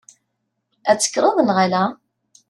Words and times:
Ad 0.91 0.97
tekkreḍ 0.99 1.35
neɣ 1.41 1.57
ala? 1.65 1.83